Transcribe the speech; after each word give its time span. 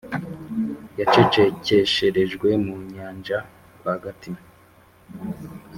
Yacecekesherejwe 0.99 2.49
mu 2.65 2.73
nyanja 2.93 3.37
rwagati 3.77 4.31